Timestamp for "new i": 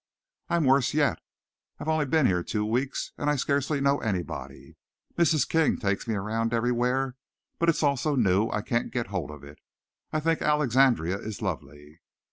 8.15-8.61